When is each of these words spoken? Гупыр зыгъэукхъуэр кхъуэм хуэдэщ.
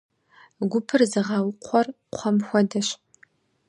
Гупыр 0.69 1.01
зыгъэукхъуэр 1.11 1.87
кхъуэм 2.13 2.37
хуэдэщ. 2.47 2.87